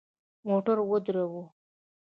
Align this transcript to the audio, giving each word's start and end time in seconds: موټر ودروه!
موټر 0.47 0.77
ودروه! 0.89 1.43